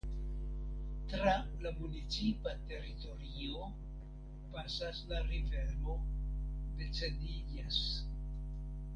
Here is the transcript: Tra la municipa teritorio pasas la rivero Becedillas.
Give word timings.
Tra 1.09 1.33
la 1.65 1.71
municipa 1.81 2.53
teritorio 2.71 3.67
pasas 4.55 5.01
la 5.11 5.19
rivero 5.27 5.99
Becedillas. 6.79 7.83